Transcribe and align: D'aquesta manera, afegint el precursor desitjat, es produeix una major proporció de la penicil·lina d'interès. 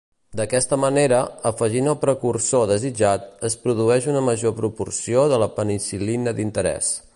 D'aquesta 0.39 0.77
manera, 0.83 1.17
afegint 1.49 1.89
el 1.91 1.97
precursor 2.05 2.65
desitjat, 2.71 3.29
es 3.51 3.59
produeix 3.67 4.09
una 4.15 4.25
major 4.31 4.57
proporció 4.63 5.29
de 5.35 5.43
la 5.45 5.53
penicil·lina 5.59 6.37
d'interès. 6.41 6.93